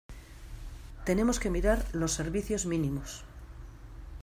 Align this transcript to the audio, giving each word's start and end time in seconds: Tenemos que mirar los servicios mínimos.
Tenemos 1.05 1.39
que 1.39 1.51
mirar 1.51 1.85
los 1.93 2.11
servicios 2.13 2.65
mínimos. 2.65 3.23